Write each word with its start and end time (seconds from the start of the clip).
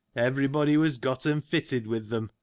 everybody 0.15 0.75
was 0.77 0.97
gotten 0.97 1.41
fitted 1.41 1.85
with 1.85 2.09
them. 2.09 2.31